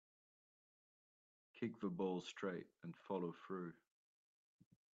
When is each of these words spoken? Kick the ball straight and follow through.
Kick 1.59 1.79
the 1.79 1.91
ball 1.91 2.21
straight 2.21 2.65
and 2.81 2.95
follow 3.07 3.35
through. 3.45 3.73